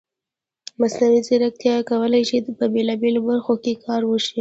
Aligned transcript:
مصنوعي 0.81 1.19
ځیرکتیا 1.27 1.75
کولی 1.89 2.23
شي 2.29 2.37
په 2.59 2.65
بېلابېلو 2.73 3.19
برخو 3.29 3.53
کې 3.63 3.81
کار 3.85 4.01
وشي. 4.05 4.39